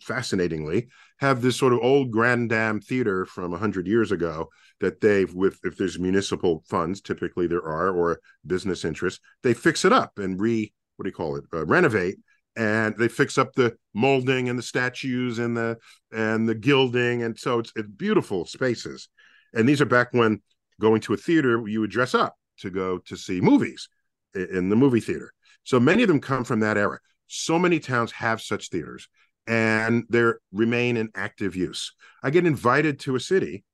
[0.00, 4.48] fascinatingly, have this sort of old Grand Dam theater from 100 years ago
[4.80, 9.84] that they've, with if there's municipal funds, typically there are, or business interests, they fix
[9.84, 12.16] it up and re, what do you call it, uh, renovate.
[12.54, 15.78] And they fix up the molding and the statues and the
[16.12, 17.22] and the gilding.
[17.22, 19.08] And so it's, it's beautiful spaces.
[19.54, 20.42] And these are back when
[20.78, 23.88] going to a theater you would dress up to go to see movies
[24.34, 25.32] in the movie theater.
[25.64, 26.98] So many of them come from that era
[27.32, 29.08] so many towns have such theaters
[29.46, 31.92] and they remain in active use
[32.22, 33.64] i get invited to a city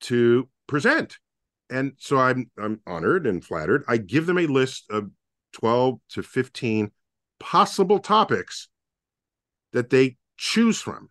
[0.00, 1.18] to present
[1.70, 5.10] and so i'm i'm honored and flattered i give them a list of
[5.54, 6.90] 12 to 15
[7.40, 8.68] possible topics
[9.72, 11.10] that they choose from.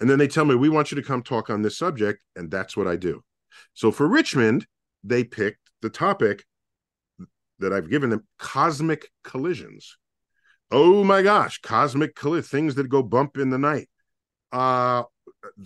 [0.00, 2.24] And then they tell me, we want you to come talk on this subject.
[2.34, 3.22] And that's what I do.
[3.74, 4.66] So for Richmond,
[5.04, 6.44] they picked the topic
[7.58, 9.96] that I've given them cosmic collisions.
[10.72, 13.88] Oh my gosh, cosmic collisions, things that go bump in the night.
[14.52, 15.04] Uh,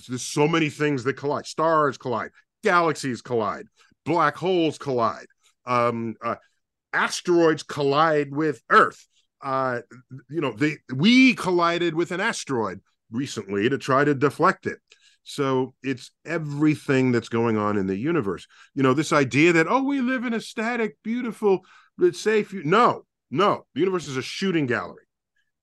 [0.09, 1.47] there's so many things that collide.
[1.47, 2.31] Stars collide,
[2.65, 3.67] galaxies collide,
[4.05, 5.27] black holes collide,
[5.65, 6.37] um, uh,
[6.93, 9.07] asteroids collide with Earth
[9.43, 9.81] uh
[10.31, 12.81] you know they we collided with an asteroid
[13.13, 14.79] recently to try to deflect it
[15.23, 19.85] so it's everything that's going on in the universe you know this idea that oh
[19.85, 21.61] we live in a static beautiful
[22.13, 25.05] safe no no the universe is a shooting gallery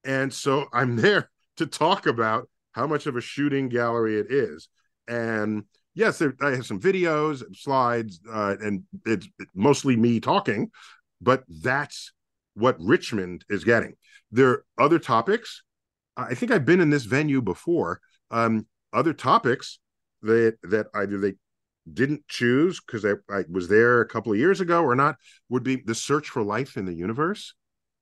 [0.03, 4.69] and so i'm there to talk about how much of a shooting gallery it is
[5.07, 10.69] and yes there, i have some videos slides uh, and it's mostly me talking
[11.21, 12.11] but that's
[12.53, 13.93] what Richmond is getting.
[14.31, 15.63] There are other topics.
[16.17, 17.99] I think I've been in this venue before.
[18.29, 19.79] Um, other topics
[20.21, 21.33] that that either they
[21.91, 25.17] didn't choose because I, I, was there a couple of years ago or not
[25.49, 27.53] would be the search for life in the universe.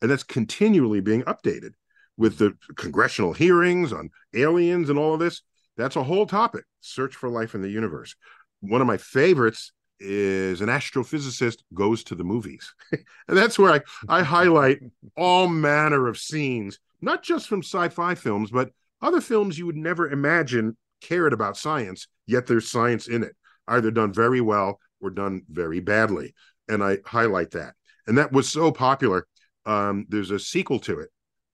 [0.02, 1.72] and that's continually being updated
[2.18, 5.42] with the congressional hearings on aliens and all of this.
[5.78, 6.66] That's a whole topic.
[6.82, 8.16] Search for life in the universe.
[8.60, 12.74] One of my favorites is an astrophysicist goes to the movies.
[12.92, 13.82] and that's where I,
[14.20, 14.80] I highlight
[15.16, 20.10] all manner of scenes, not just from sci-fi films, but other films you would never
[20.10, 23.36] imagine cared about science, yet there's science in it,
[23.72, 26.34] either done very well or done very badly.
[26.68, 27.74] And I highlight that.
[28.08, 29.28] And that was so popular.
[29.66, 31.10] Um, there's a sequel to it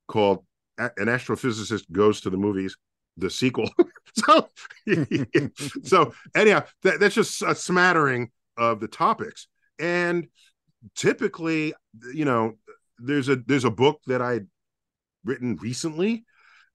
[0.08, 0.46] called
[0.78, 2.78] An Astrophysicist Goes to the Movies,
[3.18, 3.70] the sequel.
[4.14, 4.50] so,
[5.84, 9.48] so anyhow, that, that's just a smattering of the topics.
[9.80, 10.28] And
[10.96, 11.74] typically,
[12.14, 12.56] you know,
[13.00, 14.48] there's a there's a book that I'd
[15.24, 16.26] written recently,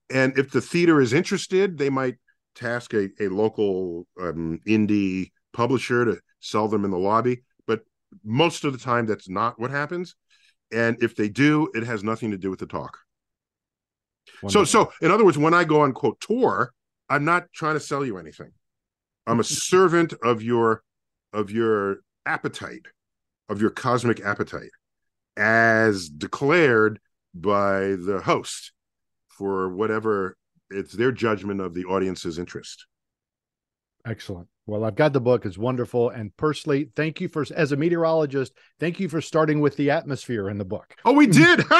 [0.09, 2.15] and if the theater is interested, they might
[2.55, 7.43] task a, a local um, indie publisher to sell them in the lobby.
[7.67, 7.81] But
[8.23, 10.15] most of the time, that's not what happens.
[10.71, 12.97] And if they do, it has nothing to do with the talk.
[14.41, 14.65] Wonderful.
[14.65, 16.73] So, so in other words, when I go on quote tour,
[17.09, 18.51] I'm not trying to sell you anything.
[19.27, 20.83] I'm a servant of your
[21.31, 22.85] of your appetite,
[23.49, 24.69] of your cosmic appetite,
[25.35, 26.99] as declared
[27.33, 28.71] by the host
[29.29, 30.37] for whatever
[30.69, 32.85] it's their judgment of the audience's interest.
[34.05, 34.47] Excellent.
[34.65, 35.45] Well, I've got the book.
[35.45, 36.09] It's wonderful.
[36.09, 40.49] And personally, thank you for, as a meteorologist, thank you for starting with the atmosphere
[40.49, 40.95] in the book.
[41.05, 41.63] Oh, we did.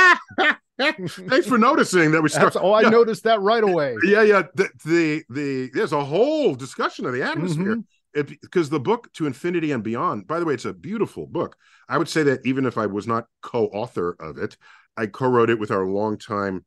[0.77, 2.59] Thanks for noticing that we started.
[2.59, 2.89] Oh, I yeah.
[2.89, 3.95] noticed that right away.
[4.03, 4.43] Yeah, yeah.
[4.55, 7.75] The, the, the there's a whole discussion of the atmosphere.
[7.75, 7.81] Mm-hmm
[8.15, 11.55] because the book to infinity and beyond by the way it's a beautiful book
[11.89, 14.55] i would say that even if i was not co-author of it
[14.95, 16.63] i co-wrote it with our longtime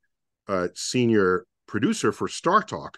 [0.49, 2.95] uh, senior producer for StarTalk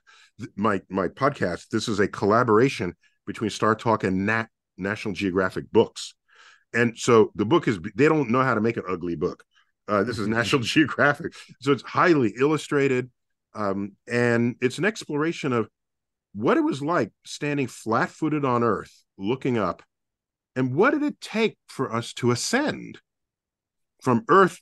[0.54, 2.94] my my podcast this is a collaboration
[3.26, 6.14] between StarTalk and nat national geographic books.
[6.72, 9.44] And so the book is they don't know how to make an ugly book.
[9.86, 11.32] Uh, this is national geographic.
[11.60, 13.10] So it's highly illustrated
[13.54, 15.68] um, and it's an exploration of
[16.34, 19.82] what it was like standing flat footed on Earth, looking up,
[20.54, 23.00] and what did it take for us to ascend
[24.02, 24.60] from Earth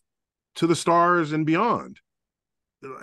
[0.54, 1.98] to the stars and beyond?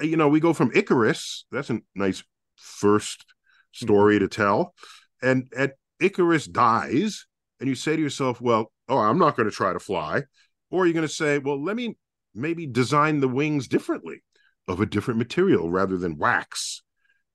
[0.01, 2.23] You know, we go from Icarus, that's a nice
[2.57, 3.25] first
[3.71, 4.73] story to tell.
[5.21, 7.25] And at Icarus dies,
[7.59, 10.23] and you say to yourself, Well, oh, I'm not going to try to fly.
[10.69, 11.95] Or you're going to say, Well, let me
[12.33, 14.23] maybe design the wings differently
[14.67, 16.81] of a different material rather than wax.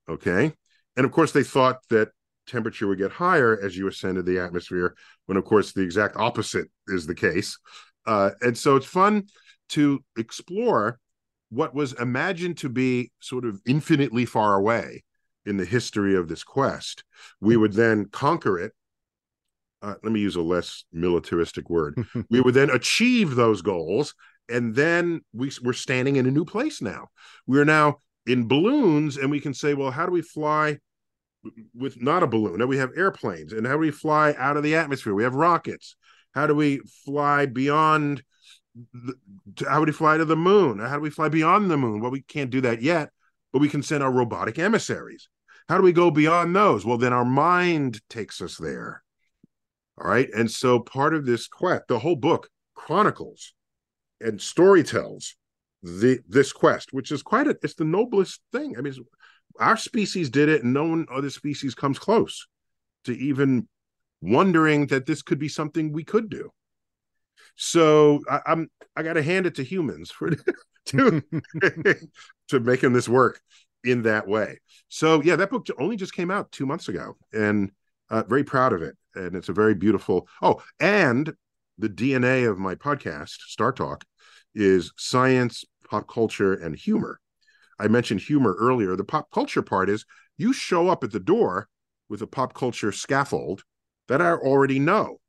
[0.09, 0.53] Okay.
[0.97, 2.09] And of course, they thought that
[2.47, 4.95] temperature would get higher as you ascended the atmosphere,
[5.27, 7.59] when of course the exact opposite is the case.
[8.07, 9.25] Uh, and so it's fun
[9.71, 10.99] to explore
[11.51, 15.05] what was imagined to be sort of infinitely far away
[15.47, 17.05] in the history of this quest.
[17.41, 18.73] We would then conquer it.
[19.81, 21.97] Uh, let me use a less militaristic word.
[22.31, 24.15] we would then achieve those goals,
[24.49, 27.09] and then we, we're standing in a new place now.
[27.47, 30.79] We're now in balloons, and we can say, well, how do we fly
[31.75, 32.59] with not a balloon.
[32.59, 35.15] Now we have airplanes, and how do we fly out of the atmosphere?
[35.15, 35.97] We have rockets.
[36.35, 38.23] How do we fly beyond?
[39.67, 40.79] How do we fly to the moon?
[40.79, 42.01] How do we fly beyond the moon?
[42.01, 43.11] Well, we can't do that yet,
[43.53, 45.29] but we can send our robotic emissaries.
[45.69, 46.85] How do we go beyond those?
[46.85, 49.03] Well, then our mind takes us there.
[50.01, 53.55] All right, and so part of this quest, the whole book chronicles
[54.21, 55.37] and story tells
[55.83, 58.77] the this quest, which is quite a it's the noblest thing.
[58.79, 58.95] I mean,
[59.59, 62.47] our species did it and no one other species comes close
[63.05, 63.69] to even
[64.21, 66.51] wondering that this could be something we could do
[67.59, 70.31] so I, am i got to hand it to humans for
[70.87, 71.23] to
[72.49, 73.41] to making this work
[73.85, 74.59] in that way.
[74.89, 77.71] So yeah that book only just came out two months ago and
[78.11, 81.35] uh, very proud of it and it's a very beautiful oh and
[81.77, 84.03] the dna of my podcast StarTalk
[84.55, 87.21] is science pop culture and humor.
[87.79, 88.97] I mentioned humor earlier.
[88.97, 90.05] The pop culture part is
[90.37, 91.69] you show up at the door
[92.09, 93.63] with a pop culture scaffold
[94.09, 95.21] that I already know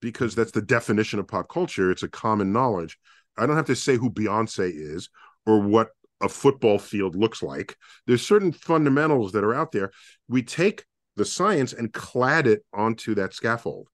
[0.00, 1.90] because that's the definition of pop culture.
[1.90, 2.98] It's a common knowledge.
[3.36, 5.10] I don't have to say who Beyonce is
[5.46, 5.90] or what
[6.20, 7.76] a football field looks like.
[8.06, 9.92] There's certain fundamentals that are out there.
[10.28, 10.84] We take
[11.16, 13.88] the science and clad it onto that scaffold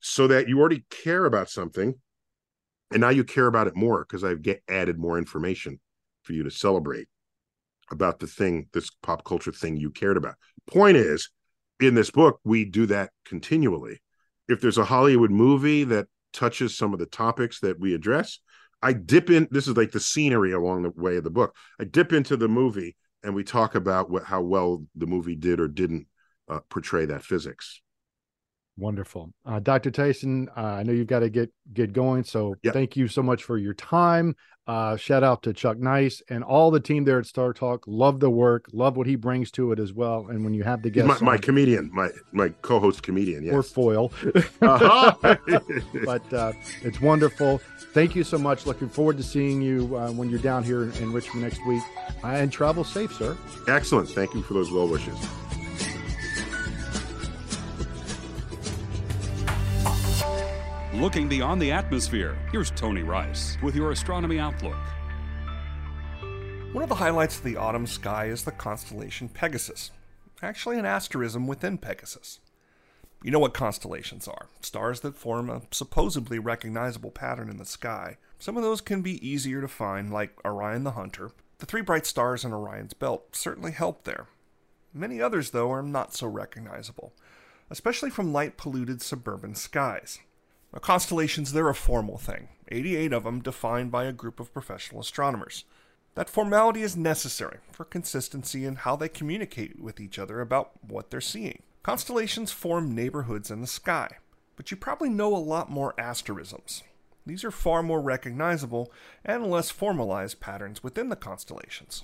[0.00, 1.94] so that you already care about something
[2.90, 5.80] and now you care about it more because I've get added more information
[6.22, 7.08] for you to celebrate
[7.90, 10.36] about the thing, this pop culture thing you cared about.
[10.66, 11.30] Point is,
[11.80, 14.00] in this book, we do that continually.
[14.48, 18.40] If there's a Hollywood movie that touches some of the topics that we address,
[18.82, 19.48] I dip in.
[19.50, 21.56] This is like the scenery along the way of the book.
[21.80, 25.60] I dip into the movie and we talk about what, how well the movie did
[25.60, 26.06] or didn't
[26.48, 27.80] uh, portray that physics.
[28.76, 29.90] Wonderful, uh, Dr.
[29.92, 30.48] Tyson.
[30.56, 32.74] Uh, I know you've got to get get going, so Yep.
[32.74, 34.34] thank you so much for your time.
[34.66, 37.80] Uh, shout out to Chuck Nice and all the team there at StarTalk.
[37.86, 40.26] Love the work, love what he brings to it as well.
[40.28, 43.44] And when you have the He's guests, my, my comedian, my my co-host comedian.
[43.44, 43.54] Yes.
[43.54, 44.10] or foil,
[44.62, 45.36] Uh-huh.
[46.04, 46.52] but uh,
[46.82, 47.60] it's wonderful.
[47.92, 48.66] Thank you so much.
[48.66, 51.82] Looking forward to seeing you uh, when you're down here in, in Richmond next week.
[52.24, 53.36] Uh, and travel safe, sir.
[53.68, 54.08] Excellent.
[54.08, 55.16] Thank you for those well wishes.
[61.04, 64.78] Looking beyond the atmosphere, here's Tony Rice with your astronomy outlook.
[66.72, 69.90] One of the highlights of the autumn sky is the constellation Pegasus,
[70.42, 72.40] actually an asterism within Pegasus.
[73.22, 78.16] You know what constellations are stars that form a supposedly recognizable pattern in the sky.
[78.38, 81.32] Some of those can be easier to find, like Orion the Hunter.
[81.58, 84.28] The three bright stars in Orion's belt certainly help there.
[84.94, 87.12] Many others, though, are not so recognizable,
[87.68, 90.20] especially from light polluted suburban skies.
[90.74, 95.00] Now, constellations, they're a formal thing, 88 of them defined by a group of professional
[95.00, 95.64] astronomers.
[96.16, 101.10] That formality is necessary for consistency in how they communicate with each other about what
[101.10, 101.62] they're seeing.
[101.84, 104.16] Constellations form neighborhoods in the sky,
[104.56, 106.82] but you probably know a lot more asterisms.
[107.24, 108.92] These are far more recognizable
[109.24, 112.02] and less formalized patterns within the constellations.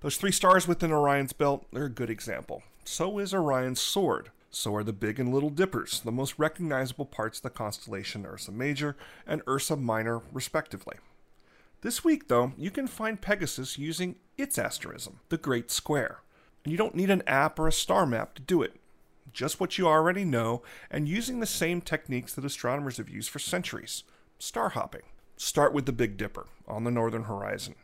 [0.00, 2.62] Those three stars within Orion's belt are a good example.
[2.84, 4.30] So is Orion's sword.
[4.50, 8.50] So are the Big and Little Dippers, the most recognizable parts of the constellation Ursa
[8.50, 8.96] Major
[9.26, 10.96] and Ursa Minor, respectively.
[11.82, 16.22] This week, though, you can find Pegasus using its asterism, the Great Square.
[16.64, 18.80] And you don't need an app or a star map to do it.
[19.32, 23.38] Just what you already know, and using the same techniques that astronomers have used for
[23.38, 24.04] centuries
[24.38, 25.02] star hopping.
[25.36, 27.74] Start with the Big Dipper on the northern horizon.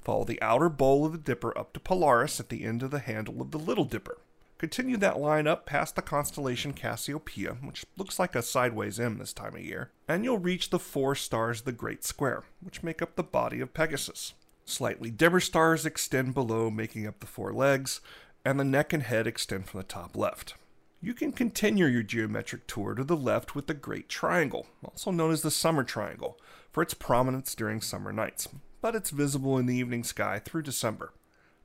[0.00, 2.98] Follow the outer bowl of the Dipper up to Polaris at the end of the
[2.98, 4.18] handle of the Little Dipper.
[4.60, 9.32] Continue that line up past the constellation Cassiopeia, which looks like a sideways M this
[9.32, 13.00] time of year, and you'll reach the four stars of the Great Square, which make
[13.00, 14.34] up the body of Pegasus.
[14.66, 18.02] Slightly dimmer stars extend below, making up the four legs,
[18.44, 20.56] and the neck and head extend from the top left.
[21.00, 25.32] You can continue your geometric tour to the left with the Great Triangle, also known
[25.32, 26.38] as the Summer Triangle,
[26.70, 28.46] for its prominence during summer nights,
[28.82, 31.14] but it's visible in the evening sky through December.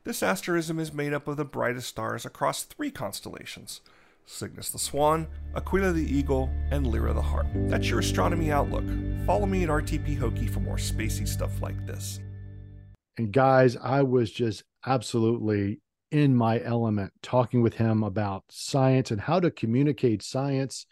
[0.06, 3.82] This asterism is made up of the brightest stars across three constellations
[4.28, 5.26] Cygnus the Swan,
[5.56, 7.48] Aquila the Eagle, and Lyra the Harp.
[7.56, 8.86] That's your astronomy outlook.
[9.26, 12.20] Follow me at RTP Hokie for more spacey stuff like this.
[13.18, 15.82] And guys, I was just absolutely
[16.12, 20.86] in my element talking with him about science and how to communicate science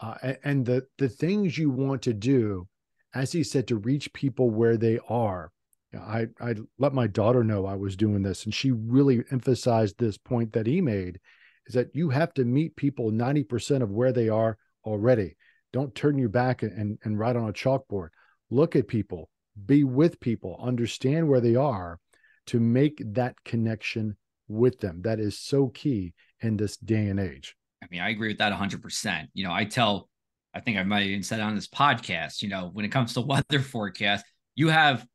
[0.00, 2.66] uh, and the the things you want to do,
[3.14, 5.52] as he said, to reach people where they are.
[5.96, 10.18] I I let my daughter know I was doing this, and she really emphasized this
[10.18, 11.20] point that he made,
[11.66, 15.36] is that you have to meet people ninety percent of where they are already.
[15.72, 18.08] Don't turn your back and and write on a chalkboard.
[18.50, 19.30] Look at people,
[19.64, 21.98] be with people, understand where they are,
[22.46, 24.16] to make that connection
[24.48, 25.02] with them.
[25.02, 27.56] That is so key in this day and age.
[27.82, 29.26] I mean, I agree with that 100%.
[29.34, 30.08] You know, I tell,
[30.54, 33.20] I think I might even said on this podcast, you know, when it comes to
[33.22, 34.24] weather forecast,
[34.54, 35.06] you have,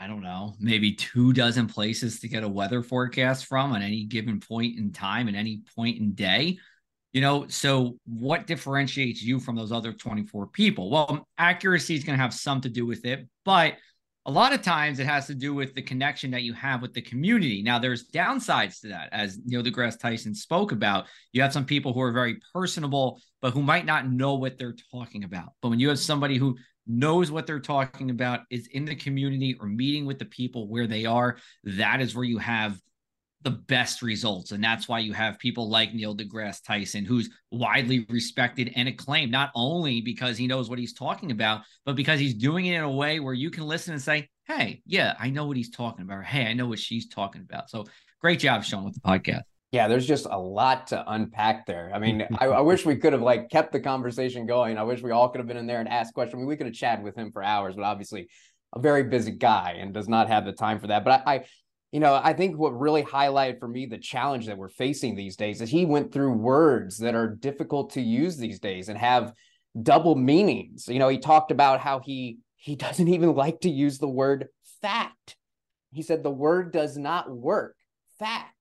[0.00, 4.04] I don't know, maybe two dozen places to get a weather forecast from on any
[4.04, 6.58] given point in time and any point in day.
[7.12, 10.88] You know, so what differentiates you from those other 24 people?
[10.90, 13.74] Well, accuracy is going to have some to do with it, but
[14.26, 16.94] a lot of times it has to do with the connection that you have with
[16.94, 17.62] the community.
[17.62, 21.06] Now, there's downsides to that, as Neil deGrasse Tyson spoke about.
[21.32, 24.76] You have some people who are very personable, but who might not know what they're
[24.92, 25.50] talking about.
[25.60, 26.56] But when you have somebody who
[26.86, 30.86] knows what they're talking about, is in the community or meeting with the people where
[30.86, 32.78] they are, that is where you have
[33.42, 34.52] the best results.
[34.52, 39.32] And that's why you have people like Neil deGrasse Tyson, who's widely respected and acclaimed,
[39.32, 42.82] not only because he knows what he's talking about, but because he's doing it in
[42.82, 46.02] a way where you can listen and say, Hey, yeah, I know what he's talking
[46.02, 46.18] about.
[46.18, 47.70] Or, hey, I know what she's talking about.
[47.70, 47.86] So
[48.20, 49.42] great job, Sean, with the podcast.
[49.72, 51.90] Yeah, there's just a lot to unpack there.
[51.94, 54.78] I mean, I, I wish we could have like kept the conversation going.
[54.78, 56.34] I wish we all could have been in there and asked questions.
[56.34, 58.28] I mean, we could have chatted with him for hours, but obviously
[58.74, 61.04] a very busy guy and does not have the time for that.
[61.04, 61.44] But I, I
[61.92, 65.36] you know, I think what really highlighted for me the challenge that we're facing these
[65.36, 69.32] days is he went through words that are difficult to use these days and have
[69.80, 70.86] double meanings.
[70.88, 74.48] You know, he talked about how he he doesn't even like to use the word
[74.82, 75.36] fact.
[75.92, 77.74] He said the word does not work.
[78.18, 78.54] Fact.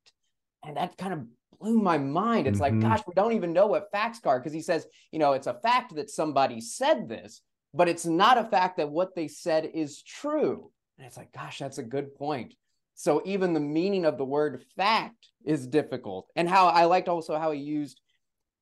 [0.70, 1.26] And that kind of
[1.60, 2.46] blew my mind.
[2.46, 2.62] It's Mhm.
[2.62, 5.48] like, gosh, we don't even know what facts are because he says, you know, it's
[5.48, 7.42] a fact that somebody said this,
[7.74, 10.72] but it's not a fact that what they said is true.
[10.98, 12.54] And it's like, gosh, that's a good point.
[12.94, 16.30] So even the meaning of the word fact is difficult.
[16.36, 18.00] And how I liked also how he used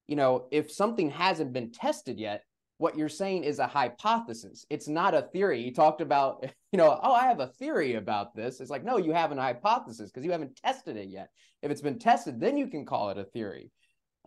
[0.09, 2.43] you know, if something hasn't been tested yet,
[2.77, 4.65] what you're saying is a hypothesis.
[4.69, 5.63] It's not a theory.
[5.63, 8.59] He talked about, you know, oh, I have a theory about this.
[8.59, 11.29] It's like, no, you have an hypothesis because you haven't tested it yet.
[11.61, 13.71] If it's been tested, then you can call it a theory.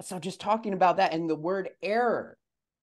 [0.02, 2.36] So just talking about that and the word error,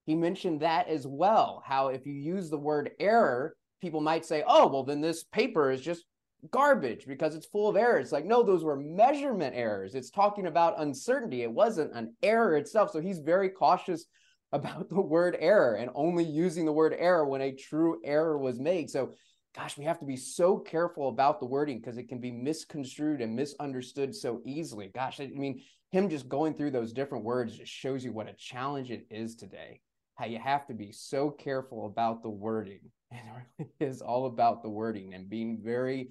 [0.05, 1.61] he mentioned that as well.
[1.65, 5.71] How if you use the word error, people might say, oh, well, then this paper
[5.71, 6.05] is just
[6.51, 8.03] garbage because it's full of errors.
[8.03, 9.95] It's like, no, those were measurement errors.
[9.95, 11.41] It's talking about uncertainty.
[11.41, 12.91] It wasn't an error itself.
[12.91, 14.05] So he's very cautious
[14.51, 18.59] about the word error and only using the word error when a true error was
[18.59, 18.89] made.
[18.89, 19.13] So,
[19.55, 23.21] gosh, we have to be so careful about the wording because it can be misconstrued
[23.21, 24.89] and misunderstood so easily.
[24.93, 28.33] Gosh, I mean, him just going through those different words just shows you what a
[28.33, 29.81] challenge it is today.
[30.15, 32.81] How you have to be so careful about the wording.
[33.11, 33.21] And
[33.59, 36.09] it really is all about the wording and being very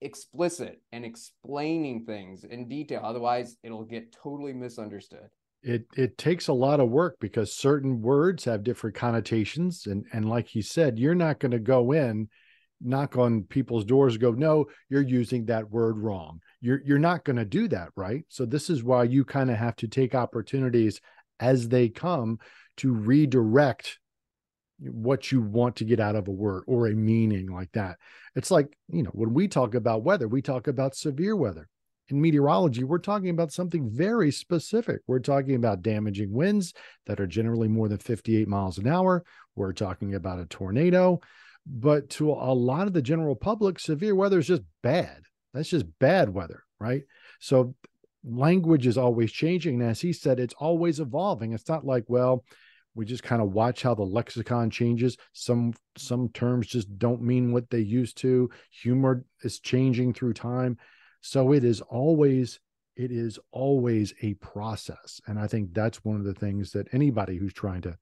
[0.00, 3.00] explicit and explaining things in detail.
[3.02, 5.28] Otherwise, it'll get totally misunderstood
[5.66, 10.28] it it takes a lot of work because certain words have different connotations and and
[10.28, 12.28] like he said you're not going to go in
[12.80, 16.40] knock on people's doors go no you're using that word wrong.
[16.60, 18.24] You're you're not going to do that right?
[18.28, 21.00] So this is why you kind of have to take opportunities
[21.40, 22.38] as they come
[22.78, 23.98] to redirect
[24.78, 27.96] what you want to get out of a word or a meaning like that.
[28.36, 31.68] It's like you know when we talk about weather we talk about severe weather
[32.08, 35.00] in meteorology, we're talking about something very specific.
[35.06, 36.72] We're talking about damaging winds
[37.06, 39.24] that are generally more than 58 miles an hour.
[39.54, 41.20] We're talking about a tornado.
[41.66, 45.22] But to a lot of the general public, severe weather is just bad.
[45.52, 47.02] That's just bad weather, right?
[47.40, 47.74] So
[48.24, 49.80] language is always changing.
[49.80, 51.52] And as he said, it's always evolving.
[51.52, 52.44] It's not like, well,
[52.94, 57.52] we just kind of watch how the lexicon changes some some terms just don't mean
[57.52, 60.78] what they used to humor is changing through time
[61.26, 62.60] so it is always
[62.96, 65.20] it is always a process.
[65.26, 67.96] And I think that's one of the things that anybody who's trying to,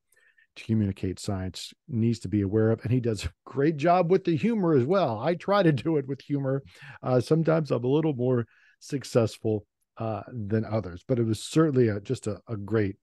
[0.54, 2.80] to communicate science needs to be aware of.
[2.84, 5.18] And he does a great job with the humor as well.
[5.18, 6.62] I try to do it with humor.
[7.02, 8.46] Uh, sometimes I'm a little more
[8.78, 9.66] successful
[9.96, 12.96] uh, than others, but it was certainly a, just a, a, great,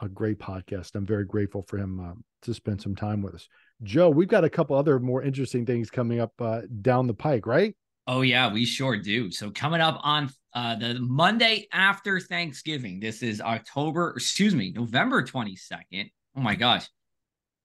[0.00, 0.94] a great podcast.
[0.94, 3.48] I'm very grateful for him uh, to spend some time with us.
[3.82, 7.46] Joe, we've got a couple other more interesting things coming up uh, down the pike,
[7.46, 7.74] right?
[8.06, 9.30] Oh yeah, we sure do.
[9.30, 15.22] So coming up on uh, the Monday after Thanksgiving, this is October, excuse me, November
[15.22, 16.10] 22nd.
[16.36, 16.88] Oh my gosh,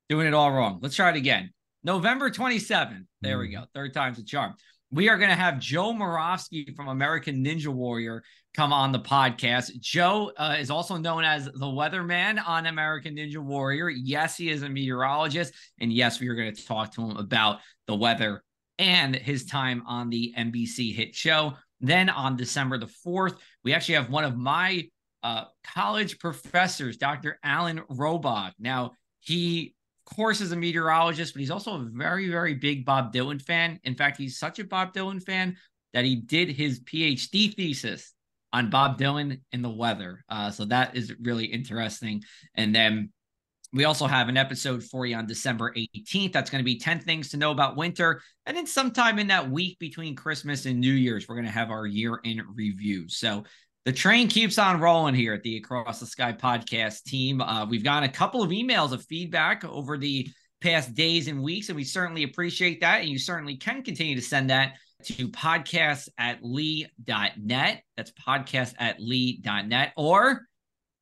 [0.09, 0.79] doing it all wrong.
[0.81, 1.51] Let's try it again.
[1.83, 3.05] November 27th.
[3.21, 3.63] There we go.
[3.73, 4.55] Third time's a charm.
[4.91, 8.23] We are going to have Joe Moravsky from American Ninja Warrior
[8.57, 9.79] come on the podcast.
[9.79, 13.89] Joe uh, is also known as the weatherman on American Ninja Warrior.
[13.89, 15.53] Yes, he is a meteorologist.
[15.79, 18.43] And yes, we are going to talk to him about the weather
[18.79, 21.53] and his time on the NBC hit show.
[21.79, 24.87] Then on December the 4th, we actually have one of my
[25.23, 27.39] uh, college professors, Dr.
[27.43, 28.53] Alan Robock.
[28.59, 29.75] Now, he,
[30.07, 33.79] of course, is a meteorologist, but he's also a very, very big Bob Dylan fan.
[33.83, 35.57] In fact, he's such a Bob Dylan fan
[35.93, 38.13] that he did his PhD thesis
[38.53, 40.23] on Bob Dylan and the weather.
[40.29, 42.23] Uh, so that is really interesting.
[42.55, 43.11] And then
[43.73, 46.31] we also have an episode for you on December 18th.
[46.31, 48.21] That's going to be 10 things to know about winter.
[48.45, 51.69] And then sometime in that week between Christmas and New Year's, we're going to have
[51.69, 53.09] our year in review.
[53.09, 53.43] So
[53.85, 57.41] the train keeps on rolling here at the Across the Sky podcast team.
[57.41, 60.27] Uh, we've gotten a couple of emails of feedback over the
[60.61, 63.01] past days and weeks, and we certainly appreciate that.
[63.01, 67.83] And you certainly can continue to send that to podcast at lee.net.
[67.95, 69.93] That's podcast at lee.net.
[69.95, 70.41] Or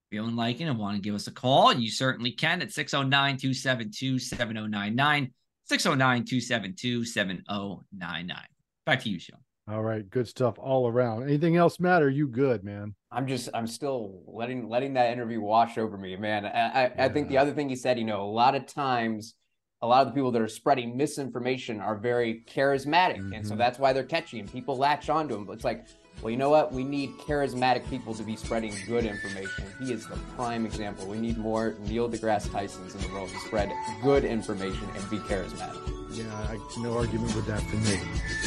[0.09, 3.37] feeling like it and want to give us a call, you certainly can at 609
[3.37, 5.31] 272 7099.
[5.65, 8.37] 609 272 7099.
[8.85, 9.39] Back to you, Sean.
[9.67, 11.23] All right, good stuff all around.
[11.23, 12.07] Anything else matter?
[12.07, 12.93] You good, man?
[13.11, 16.45] I'm just, I'm still letting letting that interview wash over me, man.
[16.45, 16.93] I, I, yeah.
[17.05, 19.33] I think the other thing he said, you know, a lot of times,
[19.81, 23.33] a lot of the people that are spreading misinformation are very charismatic, mm-hmm.
[23.33, 23.59] and so mm-hmm.
[23.59, 25.45] that's why they're catchy and people latch onto them.
[25.45, 25.87] But it's like
[26.21, 26.71] well, you know what?
[26.71, 29.65] We need charismatic people to be spreading good information.
[29.79, 31.07] He is the prime example.
[31.07, 35.17] We need more Neil deGrasse Tysons in the world to spread good information and be
[35.19, 35.91] charismatic.
[36.11, 37.99] Yeah, I, no argument with that for me.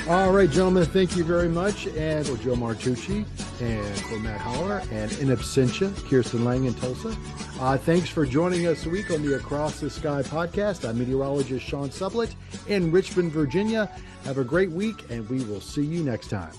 [0.09, 1.87] All right, gentlemen, thank you very much.
[1.89, 3.27] And for Joe Martucci
[3.61, 7.15] and for Matt Holiner and in absentia, Kirsten Lang in Tulsa.
[7.61, 10.89] Uh, thanks for joining us this week on the Across the Sky podcast.
[10.89, 12.35] I'm meteorologist Sean Sublette
[12.69, 13.91] in Richmond, Virginia.
[14.25, 16.53] Have a great week, and we will see you next time.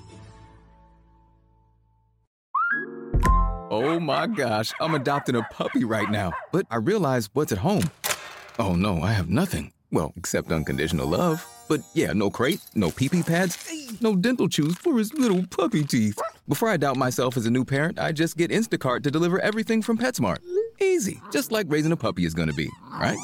[3.82, 6.34] Oh my gosh, I'm adopting a puppy right now.
[6.52, 7.84] But I realize what's at home.
[8.60, 9.72] Oh no, I have nothing.
[9.90, 11.48] Well, except unconditional love.
[11.70, 13.58] But yeah, no crate, no pee pee pads,
[14.02, 16.20] no dental chews for his little puppy teeth.
[16.48, 19.82] Before I doubt myself as a new parent, I just get Instacart to deliver everything
[19.82, 20.40] from PetSmart.
[20.82, 22.70] Easy easy, just like raising a puppy is gonna be,
[23.00, 23.18] right?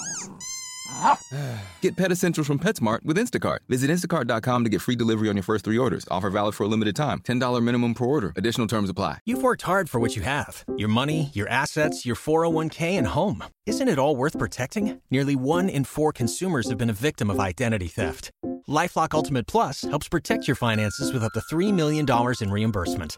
[1.82, 3.60] Get Pet Essentials from PetSmart with Instacart.
[3.68, 6.06] Visit instacart.com to get free delivery on your first three orders.
[6.10, 7.20] Offer valid for a limited time.
[7.20, 8.34] $10 minimum per order.
[8.36, 9.20] Additional terms apply.
[9.26, 13.44] You've worked hard for what you have your money, your assets, your 401k, and home.
[13.66, 15.02] Isn't it all worth protecting?
[15.10, 18.32] Nearly one in four consumers have been a victim of identity theft.
[18.68, 22.06] Lifelock Ultimate Plus helps protect your finances with up to $3 million
[22.42, 23.18] in reimbursement.